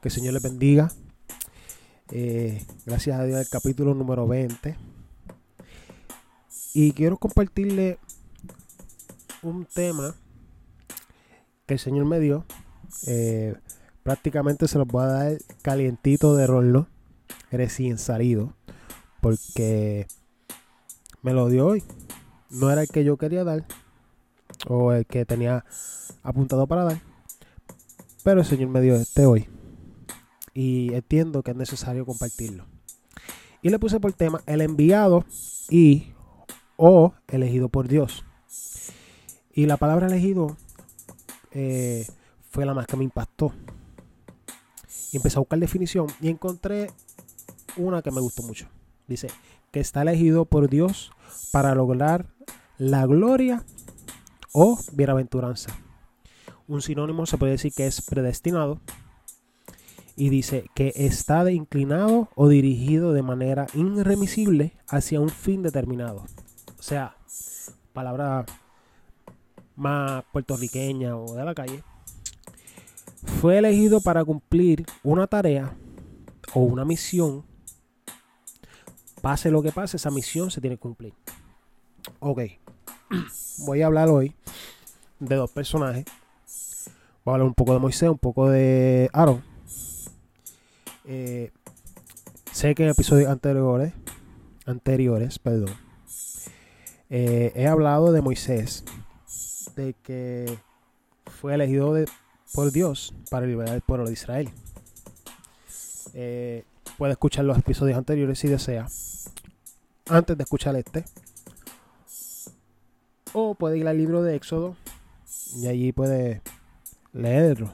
[0.00, 0.90] Que el Señor les bendiga.
[2.10, 4.74] Eh, gracias a Dios, el capítulo número 20.
[6.72, 7.98] Y quiero compartirle
[9.42, 10.14] un tema
[11.66, 12.46] que el Señor me dio.
[13.06, 13.54] Eh,
[14.02, 16.88] prácticamente se los voy a dar calientito de rollo,
[17.50, 18.54] recién salido,
[19.20, 20.06] porque
[21.20, 21.84] me lo dio hoy.
[22.48, 23.66] No era el que yo quería dar
[24.66, 25.66] o el que tenía
[26.22, 27.02] apuntado para dar,
[28.24, 29.46] pero el Señor me dio este hoy
[30.54, 32.66] y entiendo que es necesario compartirlo.
[33.62, 35.24] Y le puse por tema el enviado
[35.68, 36.12] y
[36.76, 38.24] o elegido por Dios.
[39.52, 40.56] Y la palabra elegido
[41.52, 42.06] eh,
[42.50, 43.52] fue la más que me impactó.
[45.12, 46.90] Y empecé a buscar definición y encontré
[47.76, 48.68] una que me gustó mucho.
[49.06, 49.28] Dice
[49.70, 51.10] que está elegido por Dios
[51.52, 52.26] para lograr
[52.78, 53.64] la gloria
[54.52, 55.76] o bienaventuranza.
[56.66, 58.80] Un sinónimo se puede decir que es predestinado.
[60.20, 66.26] Y dice que está inclinado o dirigido de manera irremisible hacia un fin determinado.
[66.78, 67.16] O sea,
[67.94, 68.44] palabra
[69.76, 71.82] más puertorriqueña o de la calle.
[73.40, 75.74] Fue elegido para cumplir una tarea
[76.52, 77.46] o una misión.
[79.22, 81.14] Pase lo que pase, esa misión se tiene que cumplir.
[82.18, 82.40] Ok.
[83.64, 84.34] Voy a hablar hoy
[85.18, 86.04] de dos personajes
[87.24, 89.49] Voy a hablar un poco de Moisés, un poco de Aaron.
[91.04, 91.50] Eh,
[92.52, 93.92] sé que en episodios anteriores,
[94.66, 95.74] anteriores, perdón,
[97.08, 98.84] eh, he hablado de Moisés,
[99.76, 100.58] de que
[101.26, 101.94] fue elegido
[102.52, 104.50] por Dios para liberar al pueblo de Israel.
[106.14, 106.64] Eh,
[106.98, 108.86] puede escuchar los episodios anteriores si desea,
[110.08, 111.04] antes de escuchar este.
[113.32, 114.76] O puede ir al libro de Éxodo
[115.56, 116.42] y allí puede
[117.12, 117.72] leerlo.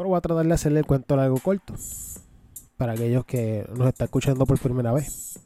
[0.00, 1.74] Pero voy a tratar de hacerle el cuento largo corto.
[2.78, 5.38] Para aquellos que nos están escuchando por primera vez.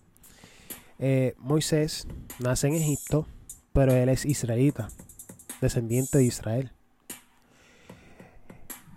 [1.01, 2.07] Eh, Moisés
[2.39, 3.27] nace en Egipto,
[3.73, 4.91] pero él es israelita,
[5.61, 6.71] descendiente de Israel.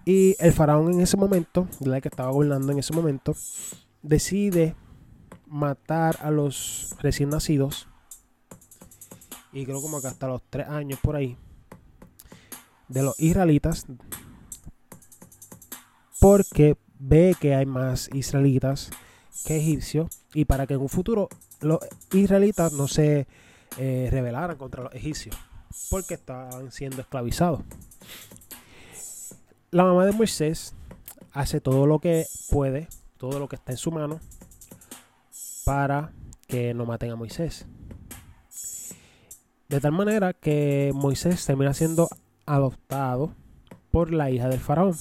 [0.06, 3.36] Y el faraón en ese momento, la que estaba gobernando en ese momento,
[4.04, 4.76] decide
[5.48, 7.88] matar a los recién nacidos.
[9.52, 11.36] Y creo como que hasta los tres años por ahí
[12.90, 13.88] de los israelitas
[16.20, 18.90] porque ve que hay más israelitas
[19.46, 21.30] que egipcios y para que en un futuro
[21.62, 21.80] los
[22.14, 23.28] israelitas no se
[23.78, 25.36] eh, rebelaran contra los egipcios
[25.90, 27.62] porque estaban siendo esclavizados.
[29.72, 30.74] La mamá de Moisés
[31.34, 34.20] hace todo lo que puede, todo lo que está en su mano
[35.66, 36.14] para
[36.48, 37.66] que no maten a Moisés.
[39.68, 42.08] De tal manera que Moisés termina siendo
[42.46, 43.34] adoptado
[43.92, 44.96] por la hija del faraón.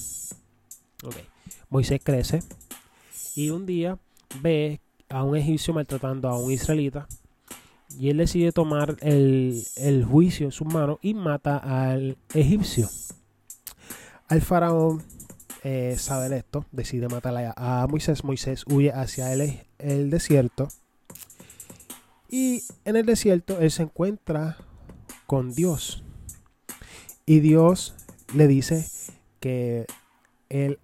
[1.69, 2.41] Moisés crece
[3.35, 3.97] y un día
[4.41, 7.07] ve a un egipcio maltratando a un israelita
[7.97, 12.89] y él decide tomar el, juicio en sus manos y mata al egipcio.
[14.27, 15.03] Al faraón
[15.63, 18.23] eh, sabe esto, decide matar a Moisés.
[18.23, 20.67] Moisés huye hacia el, el desierto
[22.29, 24.57] y en el desierto él se encuentra
[25.25, 26.03] con Dios.
[27.25, 27.95] Y Dios
[28.33, 28.85] le dice
[29.39, 29.85] que
[30.49, 30.79] él,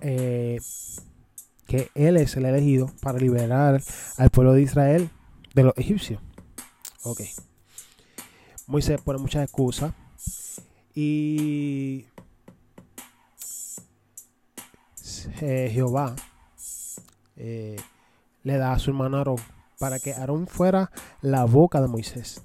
[0.00, 0.58] eh,
[1.66, 3.82] que él es el elegido para liberar
[4.16, 5.10] al pueblo de Israel
[5.54, 6.20] de los egipcios.
[7.02, 7.22] Ok.
[8.66, 9.92] Moisés pone muchas excusas.
[10.94, 12.06] Y
[15.40, 16.16] eh, Jehová
[17.36, 17.76] eh,
[18.42, 19.36] le da a su hermano Aarón
[19.78, 20.90] para que Aarón fuera
[21.20, 22.42] la boca de Moisés.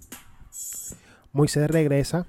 [1.31, 2.27] Moisés regresa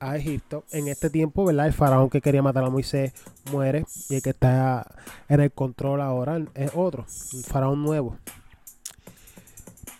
[0.00, 0.64] a Egipto.
[0.70, 1.66] En este tiempo, ¿verdad?
[1.66, 3.12] El faraón que quería matar a Moisés
[3.50, 4.86] muere y el que está
[5.28, 8.16] en el control ahora es otro, un faraón nuevo.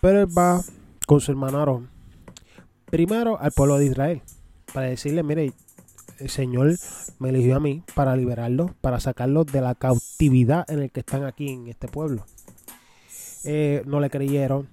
[0.01, 0.61] Pero él va
[1.05, 1.89] con su hermano Aarón,
[2.89, 4.21] primero al pueblo de Israel,
[4.73, 5.53] para decirle, mire,
[6.19, 6.75] el Señor
[7.19, 11.23] me eligió a mí para liberarlos, para sacarlos de la cautividad en el que están
[11.23, 12.25] aquí en este pueblo.
[13.43, 14.67] Eh, no le creyeron.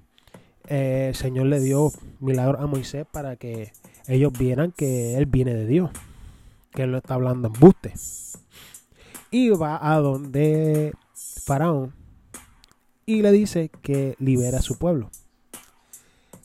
[0.67, 3.73] Eh, el Señor le dio milagros a Moisés para que
[4.07, 5.91] ellos vieran que él viene de Dios,
[6.73, 7.95] que él no está hablando en buste.
[9.31, 11.93] Y va a donde Faraón
[13.07, 15.11] y le dice que libera a su pueblo.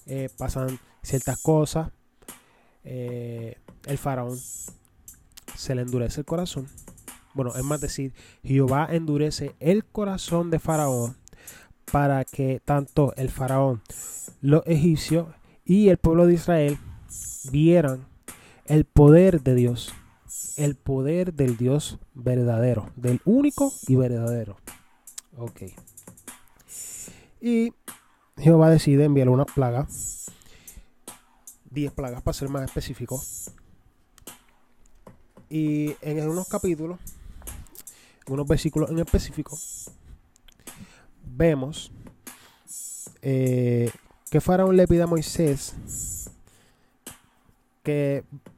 [0.06, 1.92] Eh, pasan ciertas cosas.
[2.84, 4.38] Eh, el faraón
[5.56, 6.68] se le endurece el corazón.
[7.34, 8.14] Bueno, es más decir,
[8.44, 11.16] Jehová endurece el corazón de Faraón
[11.92, 13.82] para que tanto el faraón,
[14.42, 15.28] los egipcios
[15.64, 16.78] y el pueblo de Israel
[17.52, 18.06] vieran
[18.66, 19.94] el poder de Dios
[20.60, 24.58] el poder del Dios verdadero, del único y verdadero.
[25.38, 25.62] Ok.
[27.42, 27.74] Y
[28.38, 29.88] Jehová decide enviar una plaga,
[31.72, 33.24] 10 plagas para ser más específico.
[35.50, 37.00] Y en unos capítulos,
[38.28, 39.58] unos versículos en específico,
[41.24, 41.92] vemos
[43.22, 43.90] eh,
[44.30, 45.74] que Faraón le pide a Moisés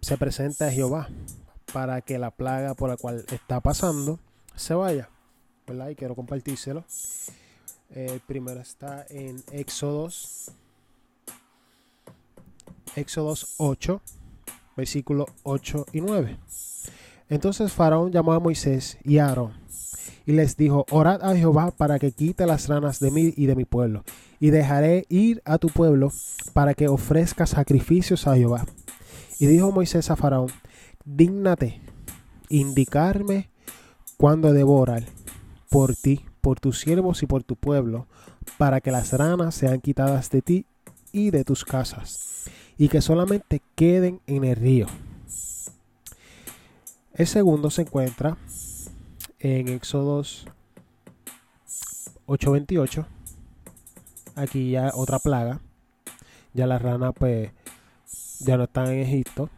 [0.02, 1.10] se presente a Jehová
[1.74, 4.20] para que la plaga por la cual está pasando
[4.56, 5.10] se vaya.
[5.68, 5.90] ¿verdad?
[5.90, 6.84] Y quiero compartírselo.
[7.90, 10.52] El primero está en Éxodos.
[12.96, 14.02] Éxodos 8,
[14.76, 16.38] versículos 8 y 9.
[17.30, 19.54] Entonces Faraón llamó a Moisés y a Aarón
[20.26, 23.56] y les dijo, orad a Jehová para que quite las ranas de mí y de
[23.56, 24.04] mi pueblo,
[24.40, 26.12] y dejaré ir a tu pueblo
[26.54, 28.66] para que ofrezca sacrificios a Jehová.
[29.42, 30.52] Y dijo Moisés a Faraón,
[31.04, 31.82] dígnate
[32.50, 33.50] indicarme
[34.16, 34.86] cuándo debo
[35.68, 38.06] por ti, por tus siervos y por tu pueblo,
[38.60, 40.66] para que las ranas sean quitadas de ti
[41.12, 44.86] y de tus casas, y que solamente queden en el río.
[47.16, 48.38] El segundo se encuentra
[49.40, 50.46] en Éxodos
[52.28, 53.08] 8:28.
[54.36, 55.62] Aquí ya otra plaga.
[56.54, 57.50] Ya las ranas pues
[58.46, 59.50] ya no están en Egipto.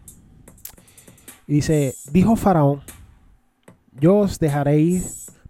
[1.47, 2.81] Y dice, dijo Faraón,
[4.00, 5.03] yo os dejaré ir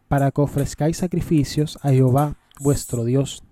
[0.08, 3.44] para que ofrezcáis sacrificios a Jehová vuestro Dios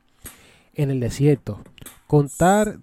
[0.73, 1.61] en el desierto.
[2.07, 2.79] Contar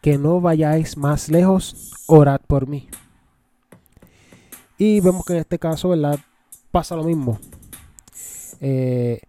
[0.00, 2.88] que no vayáis más lejos, orad por mí.
[4.78, 6.18] Y vemos que en este caso, ¿verdad?
[6.70, 7.38] Pasa lo mismo.
[8.60, 9.20] Eh,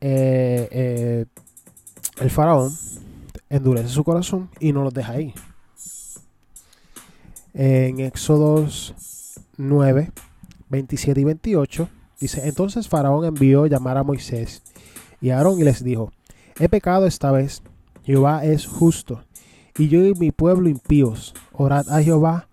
[0.00, 1.26] eh, eh,
[2.20, 2.76] el faraón
[3.52, 5.34] endurece su corazón y no los deja ir
[7.54, 8.94] en Éxodos
[9.56, 10.10] 9,
[10.70, 11.88] 27 y 28,
[12.18, 14.62] dice, entonces Faraón envió llamar a Moisés
[15.20, 16.12] y a Aarón y les dijo,
[16.58, 17.62] he pecado esta vez,
[18.04, 19.24] Jehová es justo,
[19.76, 22.48] y yo y mi pueblo impíos, orad a Jehová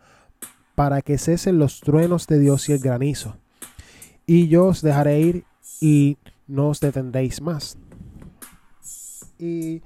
[0.76, 3.38] para que cesen los truenos de Dios y el granizo,
[4.26, 5.46] y yo os dejaré ir
[5.80, 6.18] y
[6.48, 7.78] no os detendréis más.
[9.38, 9.82] Y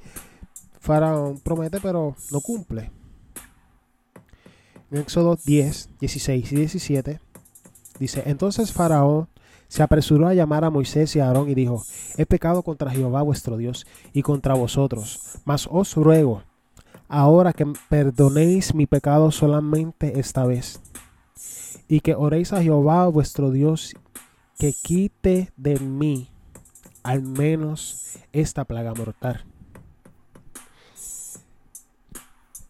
[0.83, 2.91] Faraón promete pero no cumple.
[4.91, 7.19] En Éxodo 10, 16 y 17
[7.99, 9.29] dice, entonces Faraón
[9.69, 11.85] se apresuró a llamar a Moisés y a Aarón y dijo,
[12.17, 16.43] he pecado contra Jehová vuestro Dios y contra vosotros, mas os ruego
[17.07, 20.81] ahora que perdonéis mi pecado solamente esta vez,
[21.87, 23.93] y que oréis a Jehová vuestro Dios
[24.57, 26.29] que quite de mí
[27.03, 29.45] al menos esta plaga mortal.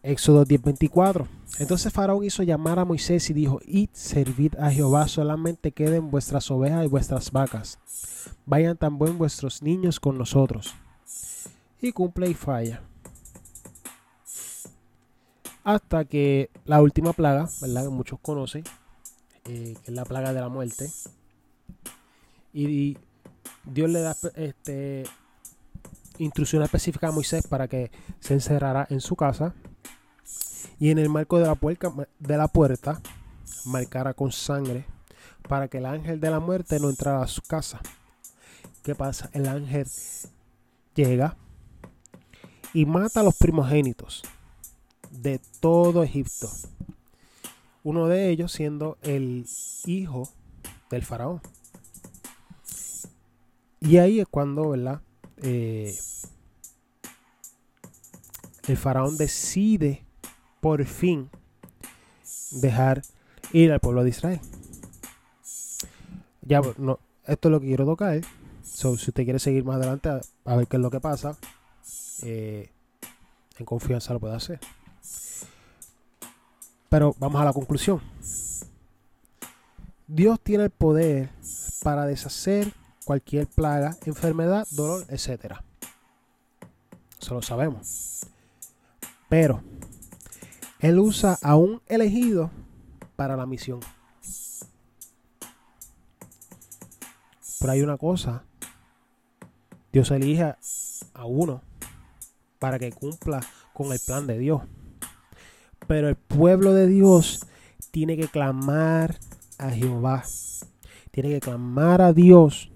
[0.04, 1.26] Éxodo 10:24.
[1.58, 6.50] Entonces Faraón hizo llamar a Moisés y dijo, Id, servid a Jehová, solamente queden vuestras
[6.50, 7.78] ovejas y vuestras vacas.
[8.44, 10.74] Vayan también vuestros niños con nosotros.
[11.80, 12.82] Y cumple y falla.
[15.62, 17.84] Hasta que la última plaga, ¿verdad?
[17.84, 18.64] Que muchos conocen,
[19.46, 20.90] eh, que es la plaga de la muerte.
[22.52, 22.98] Y
[23.64, 25.04] Dios le da este,
[26.18, 27.90] instrucción específica a Moisés para que
[28.20, 29.54] se encerrara en su casa
[30.84, 33.00] y en el marco de la, puerta,
[33.64, 34.84] marcara con sangre
[35.48, 37.80] para que el ángel de la muerte no entrara a su casa.
[38.82, 39.30] ¿Qué pasa?
[39.32, 39.86] El ángel
[40.94, 41.38] llega
[42.74, 44.24] y mata a los primogénitos
[45.10, 46.50] de todo Egipto.
[47.82, 49.46] Uno de ellos siendo el
[49.86, 50.28] hijo
[50.90, 51.40] del faraón.
[53.80, 55.00] Y ahí es cuando, ¿verdad?
[55.38, 55.96] Eh,
[58.68, 60.03] el faraón decide
[60.64, 61.28] por fin
[62.52, 63.02] dejar
[63.52, 64.40] ir al pueblo de Israel.
[66.40, 68.22] Ya, no, esto es lo que quiero tocar.
[68.62, 71.36] si usted quiere seguir más adelante a, ver qué es lo que pasa,
[72.22, 72.70] eh,
[73.58, 74.58] en confianza lo puede hacer.
[76.88, 78.00] Pero vamos a la conclusión.
[80.06, 81.28] Dios tiene el poder
[81.82, 82.72] para deshacer
[83.04, 85.56] cualquier plaga, enfermedad, dolor, etc.
[87.20, 88.26] Eso lo sabemos.
[89.28, 89.62] Pero
[90.84, 92.50] él usa a un elegido
[93.16, 93.80] para la misión.
[97.58, 98.44] Pero hay una cosa.
[99.90, 100.42] Dios elige
[101.14, 101.62] a uno
[102.58, 103.40] para que cumpla
[103.72, 104.60] con el plan de Dios.
[105.86, 107.46] Pero el pueblo de Dios
[107.90, 109.18] tiene que clamar
[109.56, 110.22] a Jehová.
[111.10, 112.70] Tiene que clamar a Dios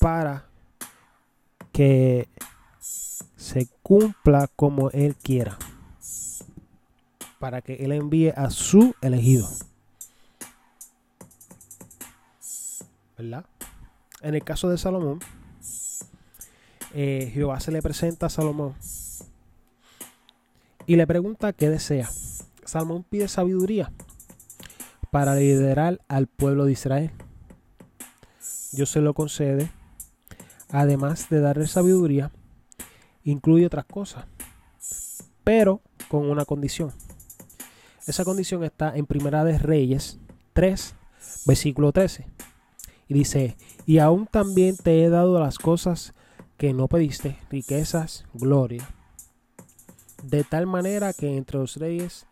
[0.00, 0.46] para
[1.70, 2.28] que
[3.84, 5.58] cumpla como Él quiera.
[7.38, 9.46] Para que Él envíe a su elegido.
[13.16, 13.44] ¿Verdad?
[14.22, 15.20] En el caso de Salomón,
[16.94, 18.74] eh, Jehová se le presenta a Salomón
[20.86, 22.10] y le pregunta qué desea.
[22.64, 23.92] Salomón pide sabiduría
[25.10, 27.10] para liderar al pueblo de Israel.
[28.72, 29.70] Dios se lo concede.
[30.70, 32.32] Además de darle sabiduría,
[33.24, 34.26] incluye otras cosas,
[35.42, 36.92] pero con una condición.
[38.06, 40.18] Esa condición está en Primera de Reyes
[40.52, 40.94] 3,
[41.46, 42.26] versículo 13.
[43.08, 46.14] Y dice, y aún también te he dado las cosas
[46.56, 48.88] que no pediste, riquezas, gloria.
[50.22, 52.26] De tal manera que entre los reyes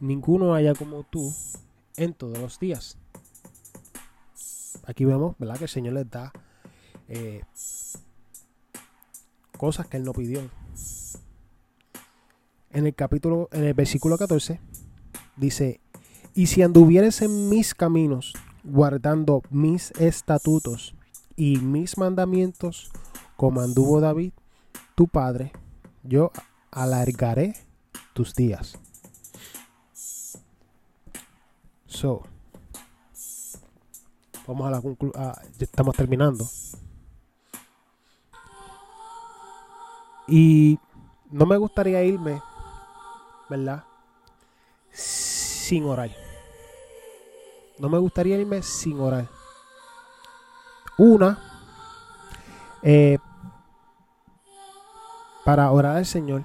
[0.00, 1.34] ninguno haya como tú
[1.96, 2.98] en todos los días.
[4.84, 5.56] Aquí vemos, ¿verdad?
[5.58, 6.32] Que el Señor les da
[7.08, 7.42] eh,
[9.60, 10.40] cosas que Él no pidió.
[12.70, 14.58] En el capítulo, en el versículo 14,
[15.36, 15.82] dice,
[16.34, 18.32] y si anduvieres en mis caminos,
[18.64, 20.94] guardando mis estatutos
[21.36, 22.90] y mis mandamientos,
[23.36, 24.32] como anduvo David,
[24.94, 25.52] tu padre,
[26.04, 26.30] yo
[26.70, 27.54] alargaré
[28.14, 28.78] tus días.
[31.84, 32.22] So,
[34.46, 35.34] vamos a la conclusión.
[35.58, 36.48] estamos terminando.
[40.26, 40.78] Y
[41.30, 42.40] no me gustaría irme,
[43.48, 43.84] ¿verdad?
[44.90, 46.10] Sin orar.
[47.78, 49.26] No me gustaría irme sin orar.
[50.98, 51.38] Una,
[52.82, 53.18] eh,
[55.44, 56.44] para orar al Señor,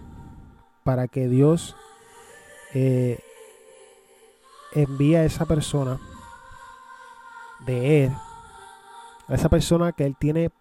[0.84, 1.76] para que Dios
[2.74, 3.20] eh,
[4.74, 6.00] envíe a esa persona
[7.66, 8.12] de Él,
[9.28, 10.52] a esa persona que Él tiene,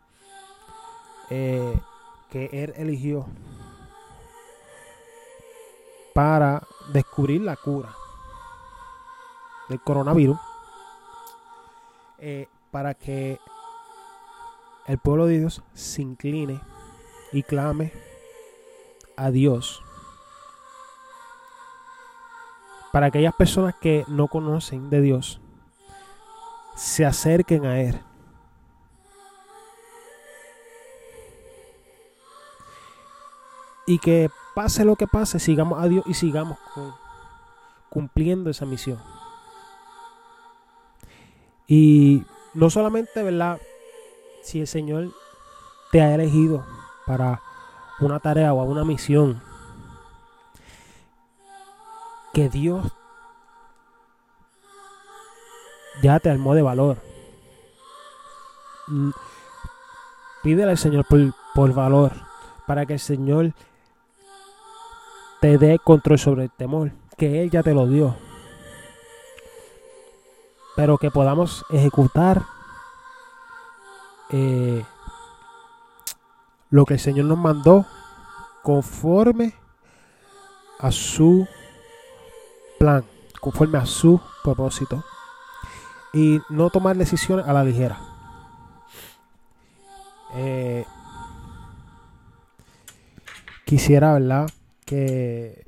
[1.30, 1.80] eh,
[2.34, 3.26] que Él eligió
[6.12, 7.94] para descubrir la cura
[9.68, 10.36] del coronavirus,
[12.18, 13.38] eh, para que
[14.86, 16.60] el pueblo de Dios se incline
[17.30, 17.92] y clame
[19.16, 19.80] a Dios
[22.92, 25.40] para aquellas personas que no conocen de Dios
[26.74, 28.00] se acerquen a Él.
[33.86, 36.58] Y que pase lo que pase, sigamos a Dios y sigamos
[37.90, 38.98] cumpliendo esa misión.
[41.66, 42.24] Y
[42.54, 43.60] no solamente, ¿verdad?
[44.42, 45.10] Si el Señor
[45.90, 46.64] te ha elegido
[47.06, 47.40] para
[48.00, 49.40] una tarea o una misión
[52.32, 52.92] que Dios
[56.02, 56.98] ya te armó de valor.
[60.42, 61.20] Pídele al Señor por,
[61.54, 62.12] por valor
[62.66, 63.52] para que el Señor
[65.44, 68.16] te dé control sobre el temor, que Él ya te lo dio.
[70.74, 72.40] Pero que podamos ejecutar
[74.30, 74.82] eh,
[76.70, 77.84] lo que el Señor nos mandó
[78.62, 79.52] conforme
[80.78, 81.46] a su
[82.78, 83.04] plan,
[83.38, 85.04] conforme a su propósito.
[86.14, 88.00] Y no tomar decisiones a la ligera.
[90.36, 90.86] Eh,
[93.66, 94.48] quisiera, ¿verdad?
[94.84, 95.66] Que,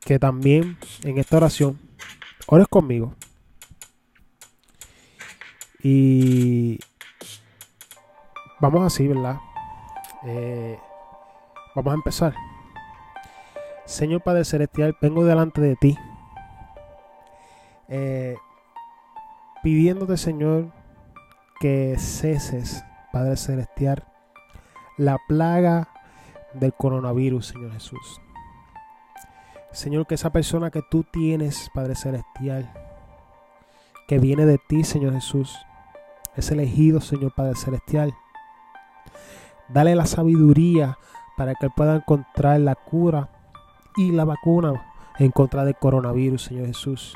[0.00, 1.78] que también en esta oración
[2.46, 3.14] ores conmigo.
[5.82, 6.78] Y
[8.60, 9.36] Vamos así, ¿verdad?
[10.24, 10.76] Eh,
[11.76, 12.34] vamos a empezar.
[13.84, 15.96] Señor Padre Celestial, vengo delante de ti.
[17.86, 18.36] Eh,
[19.62, 20.72] pidiéndote, Señor,
[21.60, 24.04] que ceses, Padre Celestial,
[24.96, 25.88] la plaga
[26.54, 28.20] del coronavirus, Señor Jesús.
[29.72, 32.72] Señor, que esa persona que tú tienes, Padre Celestial,
[34.06, 35.56] que viene de ti, Señor Jesús,
[36.36, 38.14] es elegido, Señor Padre Celestial
[39.68, 40.98] Dale la sabiduría
[41.36, 43.28] para que él pueda encontrar la cura
[43.96, 44.72] y la vacuna
[45.18, 47.14] en contra del coronavirus, Señor Jesús.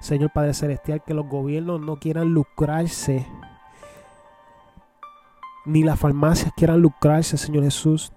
[0.00, 3.26] Señor Padre Celestial, que los gobiernos no quieran lucrarse,
[5.64, 8.12] ni las farmacias quieran lucrarse, Señor Jesús,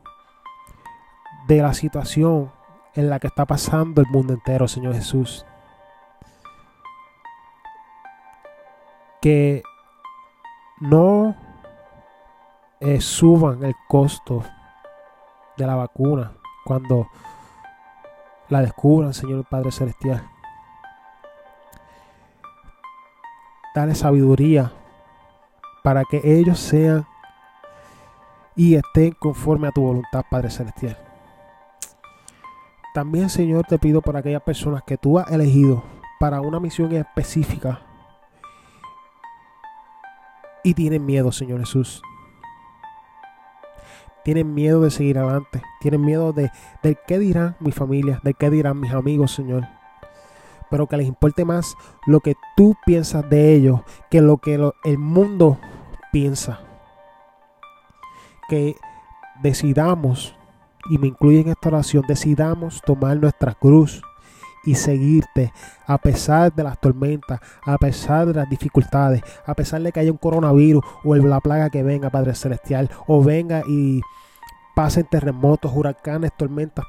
[1.49, 2.51] de la situación
[2.93, 5.47] en la que está pasando el mundo entero, Señor Jesús.
[9.19, 9.63] Que
[10.79, 11.35] no
[12.79, 14.43] eh, suban el costo
[15.57, 16.33] de la vacuna
[16.65, 17.07] cuando
[18.47, 20.23] la descubran, Señor Padre Celestial.
[23.73, 24.71] Dale sabiduría
[25.83, 27.07] para que ellos sean
[28.55, 31.08] y estén conforme a tu voluntad, Padre Celestial.
[32.93, 35.83] También, Señor, te pido por aquellas personas que tú has elegido
[36.19, 37.81] para una misión específica
[40.63, 42.01] y tienen miedo, Señor Jesús.
[44.23, 45.61] Tienen miedo de seguir adelante.
[45.79, 46.51] Tienen miedo de,
[46.83, 49.67] del qué dirán mi familia, del qué dirán mis amigos, Señor.
[50.69, 53.81] Pero que les importe más lo que tú piensas de ellos
[54.11, 55.57] que lo que el mundo
[56.11, 56.59] piensa.
[58.49, 58.75] Que
[59.41, 60.35] decidamos,
[60.89, 64.01] y me incluye en esta oración, decidamos tomar nuestra cruz
[64.63, 65.53] y seguirte
[65.87, 70.11] a pesar de las tormentas, a pesar de las dificultades, a pesar de que haya
[70.11, 74.01] un coronavirus o la plaga que venga, Padre Celestial, o venga y
[74.75, 76.85] pasen terremotos, huracanes, tormentas,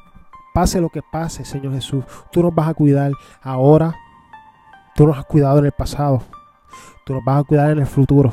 [0.53, 3.95] pase lo que pase, Señor Jesús, tú nos vas a cuidar ahora,
[4.95, 6.23] tú nos has cuidado en el pasado,
[7.05, 8.33] tú nos vas a cuidar en el futuro.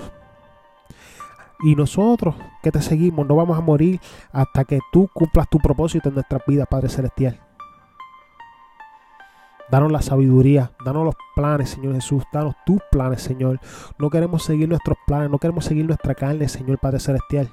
[1.59, 3.99] Y nosotros que te seguimos no vamos a morir
[4.31, 7.39] hasta que tú cumplas tu propósito en nuestra vida, Padre Celestial.
[9.69, 13.59] Danos la sabiduría, danos los planes, Señor Jesús, danos tus planes, Señor.
[13.97, 17.49] No queremos seguir nuestros planes, no queremos seguir nuestra carne, Señor Padre Celestial.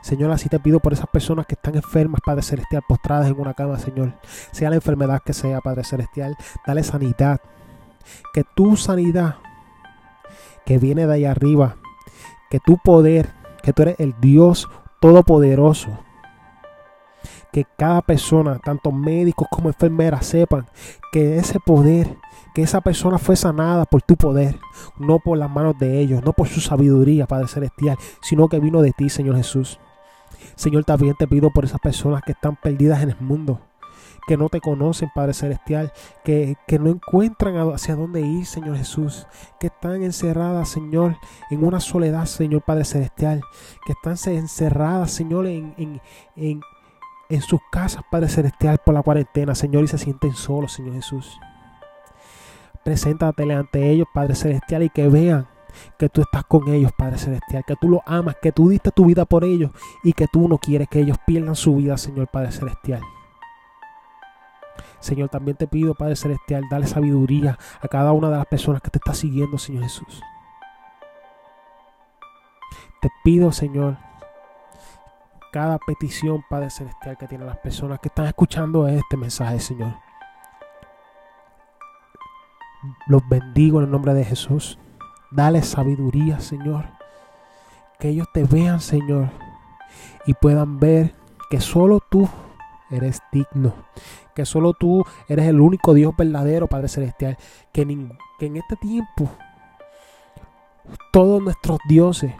[0.00, 3.52] Señor, así te pido por esas personas que están enfermas, Padre Celestial, postradas en una
[3.52, 4.14] cama, Señor.
[4.52, 7.40] Sea la enfermedad que sea, Padre Celestial, dale sanidad.
[8.32, 9.36] Que tu sanidad,
[10.64, 11.76] que viene de allá arriba,
[12.52, 13.30] que tu poder,
[13.62, 14.68] que tú eres el Dios
[15.00, 15.88] todopoderoso,
[17.50, 20.66] que cada persona, tanto médicos como enfermeras, sepan
[21.12, 22.18] que ese poder,
[22.54, 24.58] que esa persona fue sanada por tu poder,
[24.98, 28.82] no por las manos de ellos, no por su sabiduría, Padre Celestial, sino que vino
[28.82, 29.80] de ti, Señor Jesús.
[30.54, 33.62] Señor, también te pido por esas personas que están perdidas en el mundo,
[34.26, 35.92] que no te conocen, Padre Celestial,
[36.24, 39.26] que, que, no encuentran hacia dónde ir, Señor Jesús,
[39.58, 41.16] que están encerradas, Señor,
[41.50, 43.42] en una soledad, Señor Padre Celestial,
[43.84, 46.00] que están encerradas, Señor, en, en,
[46.36, 46.60] en,
[47.28, 51.38] en sus casas, Padre Celestial, por la cuarentena, Señor, y se sienten solos, Señor Jesús.
[52.84, 55.46] Preséntatele ante ellos, Padre Celestial, y que vean
[55.98, 59.06] que tú estás con ellos, Padre Celestial, que tú los amas, que tú diste tu
[59.06, 59.70] vida por ellos
[60.02, 63.00] y que tú no quieres que ellos pierdan su vida, Señor Padre Celestial.
[65.00, 68.90] Señor, también te pido, Padre Celestial, dale sabiduría a cada una de las personas que
[68.90, 70.22] te está siguiendo, Señor Jesús.
[73.00, 73.96] Te pido, Señor,
[75.52, 79.94] cada petición, Padre Celestial, que tienen las personas que están escuchando este mensaje, Señor.
[83.06, 84.78] Los bendigo en el nombre de Jesús.
[85.30, 86.86] Dale sabiduría, Señor.
[87.98, 89.28] Que ellos te vean, Señor,
[90.26, 91.14] y puedan ver
[91.50, 92.28] que solo tú
[92.92, 93.74] eres digno.
[94.34, 97.36] Que solo tú eres el único Dios verdadero, Padre Celestial.
[97.72, 97.86] Que,
[98.38, 99.30] que en este tiempo
[101.12, 102.32] todos nuestros dioses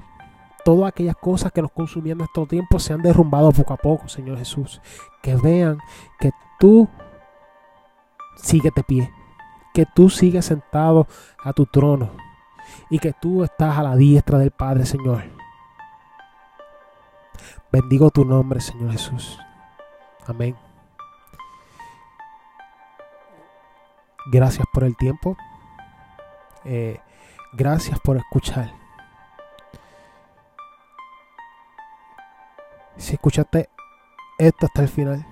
[0.65, 4.39] todas aquellas cosas que nos consumían nuestro tiempo se han derrumbado poco a poco, Señor
[4.39, 4.81] Jesús.
[5.23, 5.79] Que vean
[6.19, 6.89] que tú
[8.37, 9.11] sigues de pie,
[9.75, 11.07] que tú sigues sentado
[11.43, 12.11] a tu trono
[12.91, 15.25] y que tú estás a la diestra del Padre, Señor.
[17.73, 19.39] Bendigo tu nombre, Señor Jesús.
[20.27, 20.57] Amén.
[24.27, 25.37] Gracias por el tiempo.
[26.65, 27.01] Eh,
[27.53, 28.73] gracias por escuchar.
[32.97, 33.69] Si escuchaste
[34.39, 35.27] esto hasta el final,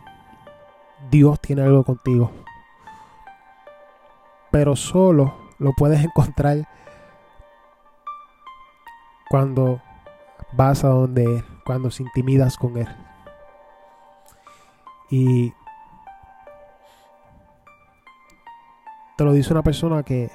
[1.11, 2.33] Dios tiene algo contigo.
[4.51, 6.67] Pero solo lo puedes encontrar
[9.29, 9.81] cuando
[10.53, 12.89] vas a donde Él, cuando se intimidas con Él.
[15.11, 15.53] Y
[19.17, 20.31] te lo dice una persona que,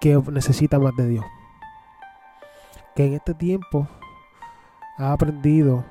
[0.00, 1.24] que necesita más de Dios
[2.96, 3.86] que en este tiempo
[4.96, 5.84] ha aprendido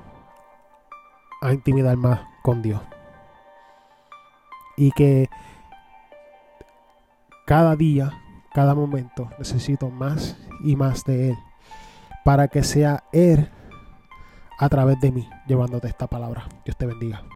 [1.40, 2.82] a intimidar más con Dios.
[4.76, 5.30] Y que
[7.46, 8.10] cada día,
[8.52, 11.38] cada momento necesito más y más de Él
[12.24, 13.48] para que sea Él
[14.58, 16.44] a través de mí llevándote esta palabra.
[16.64, 17.22] Dios te bendiga.